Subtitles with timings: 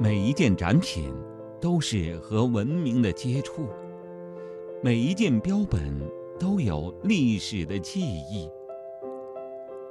[0.00, 1.12] 每一件展品
[1.60, 3.68] 都是和文明的接触，
[4.82, 5.80] 每一件标本
[6.38, 8.50] 都有历史的记忆。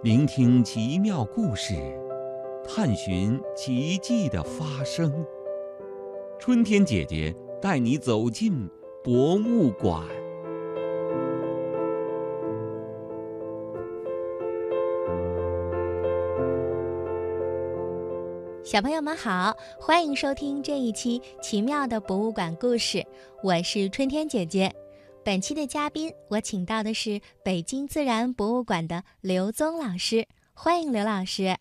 [0.03, 1.75] 聆听奇妙故事，
[2.67, 5.25] 探寻奇迹的发生。
[6.37, 8.69] 春天姐姐带你走进
[9.01, 10.05] 博物馆。
[18.63, 23.05] 小朋友们好，欢迎收听这一期奇妙的博物馆故事。
[23.43, 24.73] 我是春天姐姐。
[25.21, 31.57] 本期的嘉宾，我请到的是北京自然博物馆的刘宗老师，欢迎刘老师。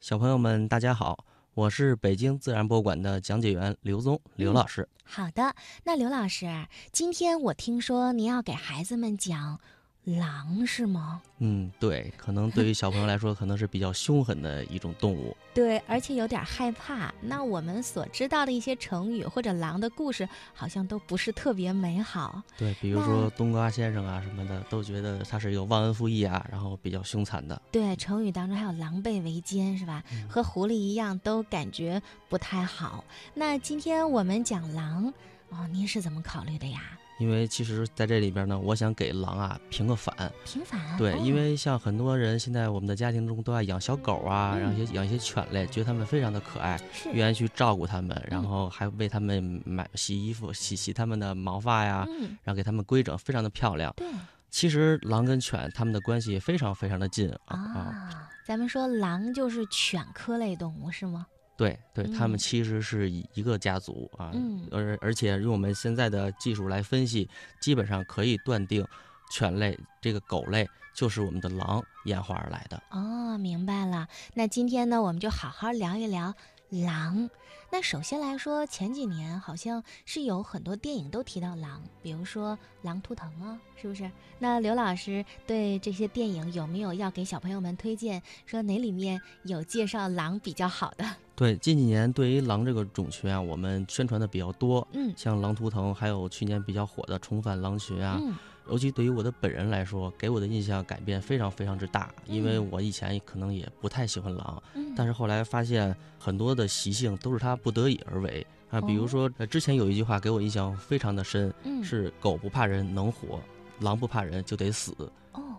[0.00, 1.24] 小朋友们，大家好，
[1.54, 4.88] 我是北京自然博物馆的讲解员刘宗，刘老师。
[5.04, 9.60] 好的，那刘老师，今天我听说您要给孩子们讲。
[10.04, 11.20] 狼是吗？
[11.38, 15.36] 嗯，对，可能对于小朋友来说，可能是比较凶狠的一种动物。
[15.54, 17.12] 对，而且有点害怕。
[17.20, 22.42] 那我们所知道的一些成语或者狼的故事，好像都不是特别美好。
[22.56, 27.60] 对，比如说冬瓜先生啊什么的，都觉得他是有忘恩负义啊，然后比较凶残的。
[27.70, 30.02] 对，成语当中还有狼狈为奸，是吧？
[30.28, 33.04] 和狐狸一样，都感觉不太好。
[33.34, 35.12] 那今天我们讲狼，
[35.50, 36.80] 哦，您是怎么考虑的呀？
[37.20, 40.12] 因为其实在这里边呢，我想给狼啊平个反。
[40.44, 40.80] 平反。
[40.96, 46.80] 对，因为像很多人现在我们的家庭中都爱养小狗啊，然后也养一些犬类，觉得它们非常的可爱，
[47.12, 52.04] 愿意去照顾它们，然后还为它们买洗衣服、洗洗它们的毛发呀，
[52.42, 53.92] 然后给它们规整，非常的漂亮。
[53.96, 54.06] 对。
[54.50, 58.28] 其实狼跟犬它们的关系非常非常的近啊。
[58.44, 61.24] 咱们说狼就是犬科类动物是吗？
[61.60, 64.32] 对对，他们其实是一个家族啊，
[64.70, 67.28] 而而且用我们现在的技术来分析，
[67.60, 68.82] 基本上可以断定，
[69.30, 72.82] 犬类这个狗类就是我们的狼演化而来的。
[72.90, 74.08] 哦，明白了。
[74.32, 76.34] 那今天呢，我们就好好聊一聊
[76.70, 77.28] 狼。
[77.72, 84.10] 那首先来说，前几年好像是有很多电影都提到狼，比如说《狼图腾》啊，是不是？
[84.40, 88.20] 那刘老师对这些电影有没有要给小朋友们推荐？
[88.44, 91.04] 说哪里面有介绍狼比较好的？
[91.36, 94.86] 对，近几年对于狼这个种群啊，我们宣传的比较多。
[94.92, 98.18] 嗯，像《狼图腾》，还有去年比较火的《重返狼群》啊。
[98.20, 98.34] 嗯。
[98.68, 104.62] 尤其对于我的本人来说，给我的印象改变非常非常之大，因为我以前可能也不太喜欢狼，
[104.96, 108.80] 但是后来发现很多的习性都是它不得已而为啊。
[108.80, 113.40] 比如说，之前有一句话给我印象非常的深，是“狗不怕人能活，
[113.80, 114.94] 狼不怕人就得死”。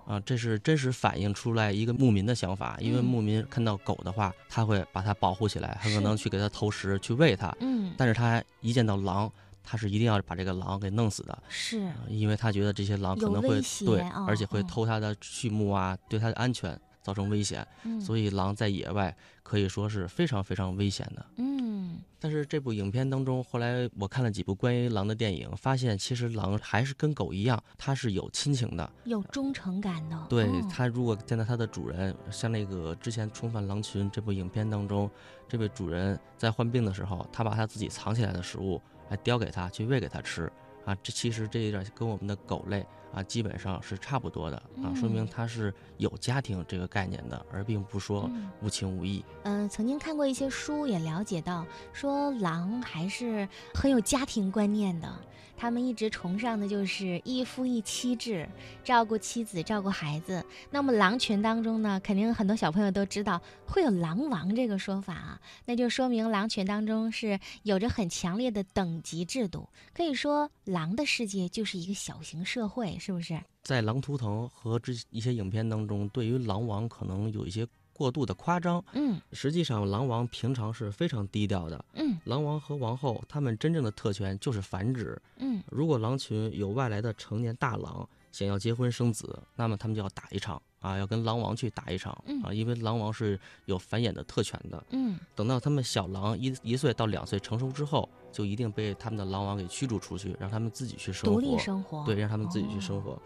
[0.07, 7.55] 啊，这是真实反映出来一个牧民的想法，因为牧民看到狗的话，他会把它保护起来，很可能去给它投食，去喂它。
[7.59, 9.31] 嗯，但是他一见到狼。
[9.63, 17.65] 他是一定要把这个狼给弄死的，是，因为他觉得这些狼可能会对，而且会偷他的畜牧啊，对他的安全造成危险，
[17.99, 21.25] 所以狼在野外可以说是非常非常危险的。
[21.37, 30.25] 嗯，但是这部影片当中，后来我看了几部关于狼的电影，发现其实狼还是跟狗一样，它是有亲情的，有忠诚感的。
[30.29, 35.09] 对，它如果见到它的主人，像那个之前《重返狼群》这部影片当中，
[35.47, 38.79] 这位主人在患病的时候，他把他自己藏起来的食物。
[39.11, 40.51] 来叼给他去喂给他吃，
[40.85, 42.83] 啊，这其实这一点跟我们的狗类
[43.13, 48.29] 啊基本上是差不多的啊，说明他是有家庭这个概念的，而并不说
[48.61, 49.23] 无情无义。
[49.43, 55.13] 嗯，曾经看过一些书，也了解到说狼还是很有家庭观念的。
[55.57, 58.49] 他们一直崇尚的就是一夫一妻制，
[58.83, 60.43] 照顾妻子，照顾孩子。
[60.71, 69.69] 那么狼群当中呢，肯定很多小朋友都知道会有狼王这个说法啊，那就说明狼群当中是有着很强烈的等级制度。
[69.93, 73.37] 可以说，狼的世界就是一个小型社会，是不是？
[73.63, 77.67] 在《狼图腾》和这一些影片当中，对于狼王可能有一些。
[77.93, 92.11] 过度的夸张，嗯，实际上狼王平常是非常低调的，嗯，狼王和王后他们真正的特权就是繁殖，嗯，如果狼群有外来的成年大狼想要结婚生子，那么他们就要打一场啊，要跟狼王去打一场
[92.43, 103.21] 啊，因为狼王是有繁衍的特权的，嗯，等到他们小狼一一岁到两岁成熟之后，就一定被他们的狼王给驱逐出去，让他们自己去生活，独立生活，对，让他们自己去生活，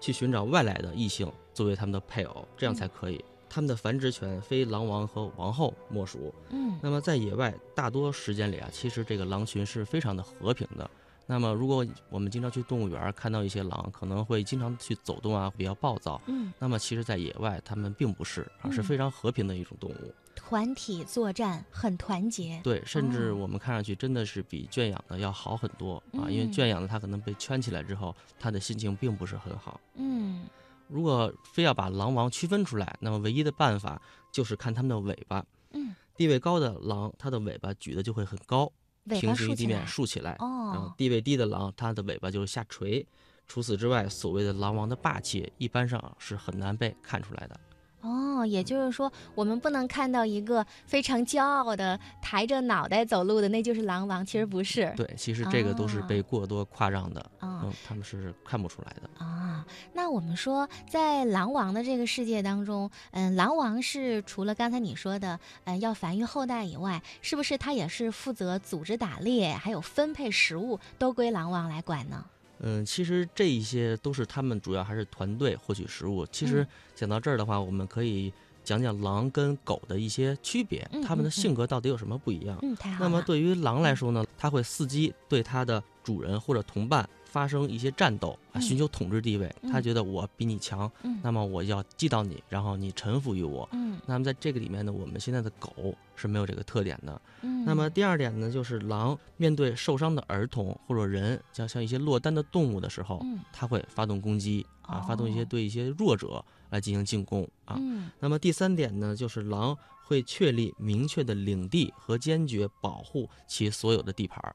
[0.00, 3.22] 去寻找外来的异性作为他们的配偶，这样才可以。
[3.46, 6.34] 他们的繁殖权非狼王和王后莫属。
[6.50, 10.90] 嗯，那么在野外大多时间里啊，其实这个狼群是非常的和平的。
[11.26, 16.20] 那么如果我们经常去动物园看到一些狼，可能会经常去走动啊，比较暴躁。
[16.26, 20.14] 嗯，那么其实，在野外它们并不是，而是非常和平的一种动物。
[20.34, 22.60] 团体作战很团结。
[22.62, 29.80] 对，甚至我们看上去真的是比圈养的要好很多啊，因为圈养的它可能被圈起来之后，它的心情并不是很好。
[29.94, 30.44] 嗯。
[30.86, 34.00] 如果非要把狼王区分出来，那么唯一的办法
[34.30, 35.42] 就是看它们的尾巴。
[35.72, 38.70] 嗯，地位高的狼，它的尾巴举的就会很高，
[39.08, 40.36] 平行于地面竖起来。
[40.38, 43.06] 哦，地位低的狼，它的尾巴就是下垂。
[43.46, 47.60] 除此之外，所谓的狼王的霸气，一般上是很难被看出来的。
[48.00, 54.24] 哦，也就是说，我们不能看到一个非常骄傲的抬着脑袋走路的，那就是狼王。
[54.24, 54.92] 其实不是。
[54.96, 57.30] 对，其实这个都是被过多夸张的。
[57.42, 59.24] 嗯，他们是看不出来的。
[59.24, 59.43] 啊，
[59.92, 72.24] 那我们说，在狼王的这个世界当中，嗯，狼王是除了刚才你说的，嗯，要繁育后代以外，是不是他也是负责组织打猎，还有分配食物，都归狼王来管呢？
[72.60, 76.24] 嗯，其实这一些都是他们主要还是团队获取食物。
[76.26, 78.32] 其实讲到这儿的话，我们可以
[78.62, 82.56] 讲讲狼跟狗的一些区别，它们的性格到底有什么不一样？
[82.62, 87.06] 嗯，太好那么对于狼来说呢，它会伺机对它的主人或者同伴。
[87.34, 90.88] 发生一些战斗啊，寻求统治地位，他觉得我比你强，
[91.20, 93.68] 那么我要击倒你，然后你臣服于我。
[93.72, 97.20] 嗯，那么在这个里面呢，我们现在的狗是没有这个特点的。
[97.42, 103.20] 嗯，那么第二点呢，就是狼面对受伤的儿童或者人，像像一些落单的动物的时候，
[103.52, 107.74] 它会发动攻击啊，发动一些对一些弱者来进行进攻啊。
[107.80, 114.54] 嗯，那么第三点呢，就是狼会确立明确的领地和坚决保护其所有的地盘儿。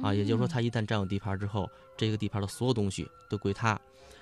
[0.00, 1.68] 啊，也就是说，它一旦占有地盘之后，
[2.00, 3.78] 这个地盘的所有东西都归他。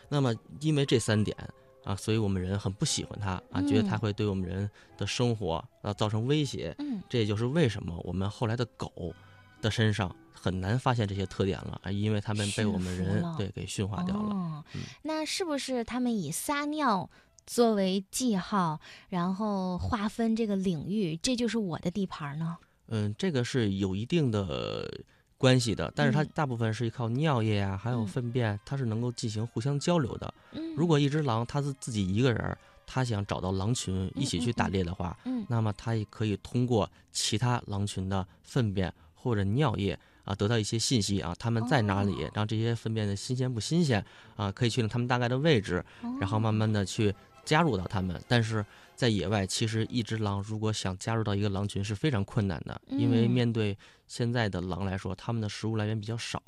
[0.08, 1.36] 那么，因为这三点
[1.84, 6.74] 啊，所以我们人很不喜欢他啊，觉得他会对我们人的生活啊造成威胁。
[6.80, 9.14] 嗯，这也就是为什么我们后来的狗
[9.62, 14.34] 的身上很难发现这些特点了啊，因为他们被我们人对给驯化掉了。
[14.34, 14.64] 哦，
[15.02, 17.08] 那是不是他们以撒尿
[17.46, 22.56] 作为记号，然后划分这个领域，这就是我的地盘呢？
[22.88, 24.90] 嗯，这个是有一定的。
[25.38, 30.34] 关系的，但是它大部分是靠尿液啊，还有粪便，它是能够进行互相交流的。
[30.76, 35.16] 如果一只狼它是自己一个人，它想找到狼群一起去打猎的话，
[35.48, 44.04] 那么它也可以通过其他狼群的粪便或者尿液啊，得到一些信息啊，它们在哪里，然后这些粪便的新鲜不新鲜
[44.36, 45.84] 啊，可以确定它们大概的位置，
[46.20, 47.14] 然后慢慢的去
[47.48, 48.22] 加入到他们。
[48.28, 48.64] 但是
[48.94, 56.38] 在野外，其实一只狼如果想加入到一个狼群是非常困难的，因为面对现在的狼来说，它们的食物来源比较少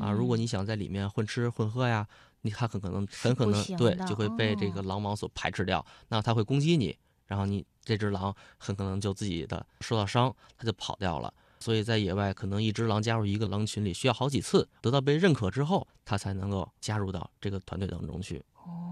[0.00, 0.10] 啊。
[0.10, 2.04] 如果你想在里面混吃混喝呀，
[2.40, 6.96] 你它很可能很可能对就会被这个狼王所排斥掉，那它会攻击你，
[7.26, 11.32] 然后你这只狼很可能就自己的受到伤，它就跑掉了。
[11.60, 18.42] 所以在野外，可能一只狼加入一个狼群里需要好几次，得到被认可之后，它才能够加入到这个团队当中去。
[18.64, 18.89] 哦，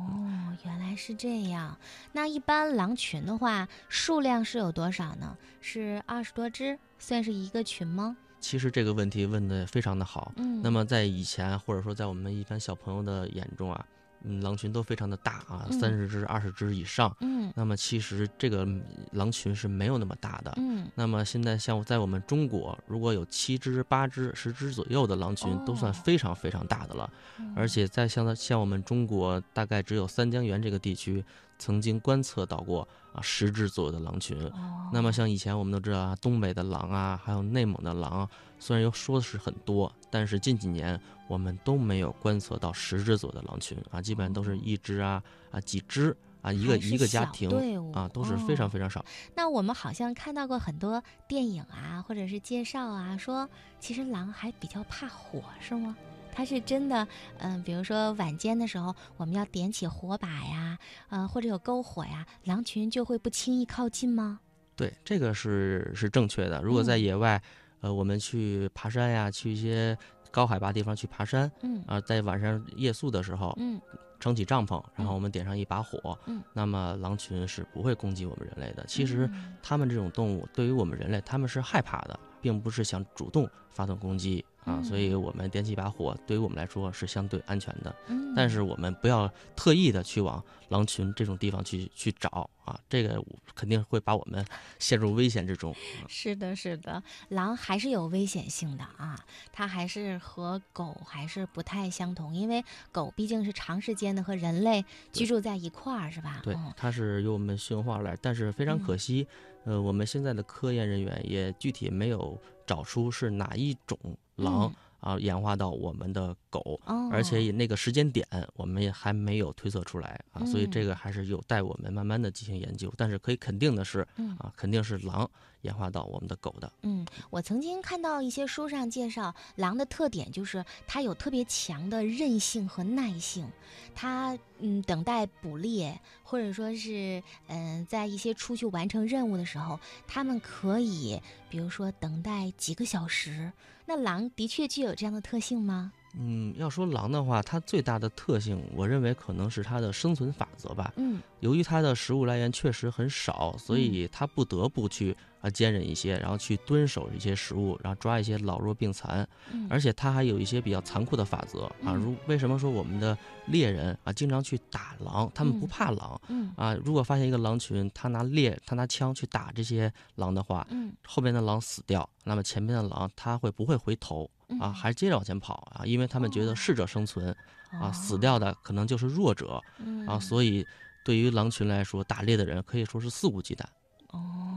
[0.98, 1.78] 是这样。
[2.12, 5.38] 那一般狼群的话，数量是有多少呢？
[5.62, 8.16] 是二十多只，算是一个群吗？
[8.40, 10.32] 其实这个问题问的非常的好。
[10.36, 10.60] 嗯。
[10.62, 13.86] 那么在以前，或者说在我们一般小朋友的眼中啊。
[14.24, 17.14] 嗯，狼群都非常的大啊，三十只、二十只以上。
[17.20, 18.66] 嗯，那么其实这个
[19.12, 20.52] 狼群是没有那么大的。
[20.56, 27.10] 嗯，那么现在像在我们中国，如果有七只、八只、十只左右的狼群，都算非常非常大的了。
[27.54, 31.24] 而且在像像我们中国，大概只有三江源这个地区
[31.58, 34.50] 曾经观测到过啊十只左右的狼群。
[34.92, 38.28] 那么像以前我们都知道啊，东北的狼啊，还有内蒙的狼，
[38.58, 41.00] 虽然又说的是很多，但是近几年。
[41.28, 47.50] 我们都没有观测到十只左右的狼群啊，基本上都是一只啊啊几只啊一个一个家庭
[47.92, 49.04] 啊都是非常非常少。
[49.34, 53.46] 那我们好像看到过很多电影啊，或者是介绍啊，说
[53.78, 55.94] 其实狼还比较怕火，是吗？
[56.38, 57.04] 它是真的，
[57.38, 60.78] 嗯，比如说晚间的时候，我们要点起火把呀，
[61.08, 64.38] 呃，或者有篝火呀，狼群就会不轻易靠近吗？
[64.76, 66.62] 对，这个是是正确的。
[66.62, 67.42] 如果在野外，
[67.80, 69.98] 呃，我们去爬山呀，去一些。
[70.30, 73.80] 高海拔地方去爬山，嗯啊，在晚上夜宿的时候，嗯，
[74.20, 78.84] 撑起帐篷，然后我们点上一把火，嗯，那么狼群是不会攻击我们人类的。
[78.86, 79.28] 其实，
[79.62, 84.44] 它们这种动物对于我们人类，他们是害怕的，并不是想主动发动攻击。
[84.68, 87.94] 啊，所以我们点起一把火，对于我们来说是相对安全的。
[88.08, 94.44] 嗯，但是我们不要特意的去往狼群这种地方去去找啊，这个肯定会把我们
[94.78, 95.74] 陷入危险之中。
[96.06, 99.18] 是的，是的，狼还是有危险性的啊，
[99.52, 106.40] 它还是和狗还是不太相同，因为狗毕竟是长时间的和人类居住在一块儿，是吧？
[106.42, 109.26] 对，它是由我们驯化来，但是非常可惜，
[109.64, 113.98] 呃，我们现在的科研人员也具体没有找出是哪一种。
[114.38, 122.92] 狼啊，演化到我们的狗，而且以那个时间点，我们也还没有推测出来啊，所以这个还是有待我们慢慢的进行研究。
[122.96, 124.06] 但是可以肯定的是，
[124.38, 125.30] 啊，肯定是狼
[125.62, 126.72] 演化到我们的狗的。
[126.82, 133.50] 嗯，我曾经看到一些书上介绍，狼的特点就是它有特别强的韧性和耐性，
[133.94, 143.52] 它嗯等待捕猎，或者说是嗯在一些出去完成任务的时候，它们可以比如说等待几个小时。
[143.90, 145.92] 那狼的确具有这样的特性吗？
[146.14, 150.92] 嗯，要说狼的话，它最大的特性，我认为可能是它的生存法则吧。
[150.96, 155.16] 嗯，由于它的食物来源确实很少，所以它不得不去。
[155.40, 159.24] 啊，坚韧一些，然后去蹲守一些食物，然后抓一些老弱病残，
[159.70, 161.94] 而且它还有一些比较残酷的法则啊。
[161.94, 165.30] 如为什么说我们的猎人啊经常去打狼？
[165.32, 166.20] 他们不怕狼
[166.56, 166.74] 啊。
[166.84, 174.28] 如果发现一个狼群，他拿猎，他拿枪去打这些狼的话，嗯后边的狼死掉，那么前面的狼他会不会回头
[174.60, 174.72] 啊？
[174.72, 175.84] 还是接着往前跑啊？
[175.84, 177.34] 因为他们觉得适者生存
[177.70, 179.62] 啊，死掉的可能就是弱者
[180.06, 180.18] 啊。
[180.18, 180.66] 所以
[181.04, 183.64] 对于狼群来说，打猎的人可以说是肆无忌惮。
[184.08, 184.47] 哦。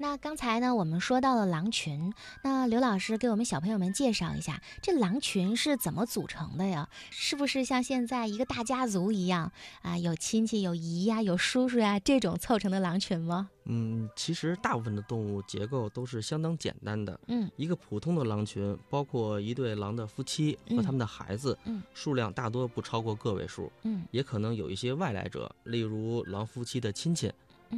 [0.00, 2.12] 那刚才呢，我们说到了狼群，
[2.44, 6.88] 那刘老师给我们小朋友们介绍一下，这狼群是怎么组成的呀？
[7.10, 9.50] 是不是像现在一个大家族一样
[9.82, 13.50] 啊，有亲戚、有姨呀、有叔叔呀这种凑成的狼群吗？
[13.64, 17.18] 嗯，其实大部分的动物结构都是相当简单的。
[17.26, 23.70] 嗯，一个普通的狼群，包括一对狼的夫妻和他们的孩子，嗯，数量大多不超过个位数。
[23.82, 27.32] 嗯，也可能有一些外来者，例如狼夫妻的亲戚。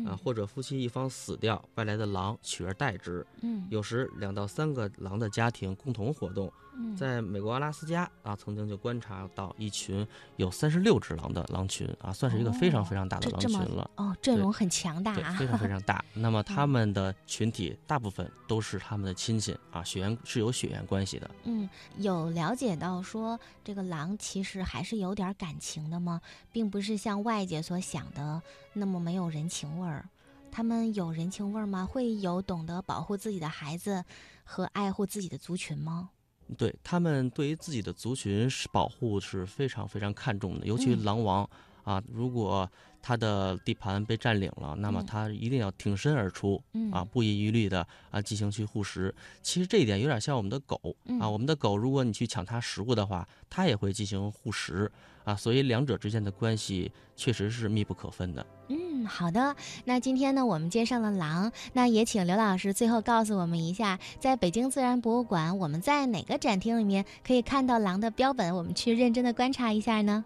[0.06, 3.26] 啊，或者夫妻一方死掉，外来的狼取而代之。
[3.42, 6.52] 嗯，有时两到三个狼的家庭共同活动。
[6.72, 10.06] 嗯在美国阿拉斯加啊，曾经就观察到一群
[10.36, 13.90] 有三十六只狼的狼群啊，算是一个非常非常大的狼群了。
[13.96, 16.02] 哦，阵容很强大啊，非常非常大。
[16.14, 21.30] 那么他们的群体大部分都是他们的亲戚啊，血缘是有血缘关系的。
[21.44, 21.68] 嗯，
[21.98, 26.20] 有了解到说这个狼其实还是有点感情的吗？
[26.50, 28.40] 并不是像外界所想的
[28.72, 30.08] 那么没有人情味儿。
[30.52, 31.86] 他们有人情味儿吗？
[31.86, 34.04] 会有懂得保护自己的孩子
[34.44, 36.10] 和爱护自己的族群吗？
[36.58, 41.48] 对他们对于自己的族群是保护是非常非常看重的，尤其狼王
[41.84, 42.68] 啊，如果
[43.02, 49.14] 他的地盘被占领了，那么他一定要挺身而出啊，不遗余力的啊进行去护食。
[49.42, 50.78] 其实这一点有点像我们的狗
[51.18, 54.90] 啊，我们的狗如果你去抢它食物的话，它也会进行护食
[55.24, 58.46] 啊，所以两者之间的关系确实是密不可分的。
[58.68, 59.56] 嗯，好的。
[59.86, 68.54] 那今天呢，我们介绍了狼，那也请刘老师最后告诉我们一下，在北京自然博物馆，我们在哪个展厅里面可以看到狼的标本？
[68.54, 70.24] 我们去认真的观察一下呢？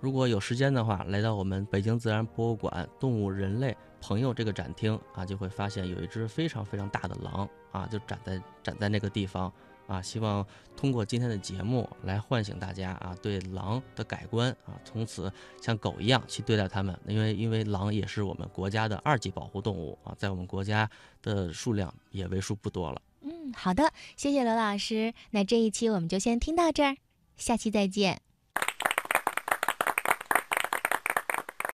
[0.00, 9.52] 如果有时间的话，来到我们北京自然博物馆“动物、人类、朋友”这个展厅啊，就会发现有一只非常非常大的狼啊，就展在展在那个地方。
[9.86, 16.98] 啊，希望通过今天的节目来唤醒大家啊，对狼的改观啊，从此像狗一样去对待它们。
[17.06, 20.88] 因为因为狼也是我们国家的二级保护动物啊，在我们国家
[21.20, 23.02] 的数量也为数不多了。
[23.20, 25.12] 嗯，好的，谢谢罗老师。
[25.32, 26.96] 那这一期我们就先听到这儿，
[27.36, 28.23] 下期再见。